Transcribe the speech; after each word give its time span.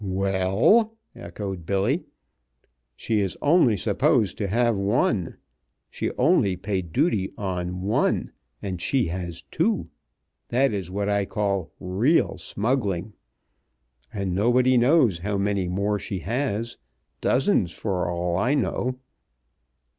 "Well," 0.03 0.97
echoed 1.15 1.67
Billy, 1.67 2.05
"she 2.95 3.19
is 3.19 3.37
only 3.39 3.77
supposed 3.77 4.35
to 4.39 4.47
have 4.47 4.75
one. 4.75 5.37
She 5.91 6.09
only 6.17 6.55
paid 6.55 6.91
duty 6.91 7.31
on 7.37 7.83
one, 7.83 8.31
and 8.63 8.81
she 8.81 9.05
has 9.09 9.43
two. 9.51 9.89
That 10.47 10.73
is 10.73 10.89
what 10.89 11.07
I 11.07 11.25
call 11.25 11.71
real 11.79 12.39
smuggling. 12.39 13.13
And 14.11 14.33
nobody 14.33 14.75
knows 14.75 15.19
how 15.19 15.37
many 15.37 15.67
more 15.67 15.99
she 15.99 16.17
has. 16.21 16.79
Dozens 17.21 17.71
for 17.71 18.09
all 18.09 18.37
I 18.37 18.55
know. 18.55 18.97